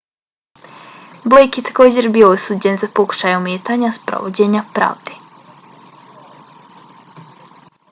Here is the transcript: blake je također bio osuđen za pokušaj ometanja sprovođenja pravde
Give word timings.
blake 1.31 1.59
je 1.59 1.63
također 1.67 2.07
bio 2.15 2.29
osuđen 2.37 2.79
za 2.85 2.89
pokušaj 3.01 3.37
ometanja 3.41 3.93
sprovođenja 3.99 4.65
pravde 4.79 5.21